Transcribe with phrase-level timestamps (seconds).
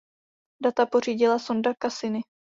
[0.63, 2.21] Data pořídila Sonda Cassini.